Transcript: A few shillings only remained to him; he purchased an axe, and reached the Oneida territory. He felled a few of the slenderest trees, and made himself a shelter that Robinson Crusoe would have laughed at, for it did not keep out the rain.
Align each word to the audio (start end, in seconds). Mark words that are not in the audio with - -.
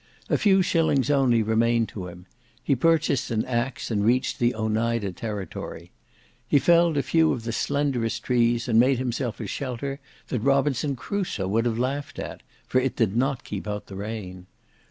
A 0.31 0.37
few 0.39 0.63
shillings 0.63 1.11
only 1.11 1.43
remained 1.43 1.87
to 1.89 2.07
him; 2.07 2.25
he 2.63 2.75
purchased 2.75 3.29
an 3.29 3.45
axe, 3.45 3.91
and 3.91 4.03
reached 4.03 4.39
the 4.39 4.55
Oneida 4.55 5.11
territory. 5.11 5.91
He 6.47 6.57
felled 6.57 6.97
a 6.97 7.03
few 7.03 7.31
of 7.31 7.43
the 7.43 7.51
slenderest 7.51 8.23
trees, 8.23 8.67
and 8.67 8.79
made 8.79 8.97
himself 8.97 9.39
a 9.39 9.45
shelter 9.45 9.99
that 10.29 10.39
Robinson 10.39 10.95
Crusoe 10.95 11.47
would 11.47 11.65
have 11.65 11.77
laughed 11.77 12.17
at, 12.17 12.41
for 12.67 12.81
it 12.81 12.95
did 12.95 13.15
not 13.15 13.43
keep 13.43 13.67
out 13.67 13.85
the 13.85 13.95
rain. 13.95 14.47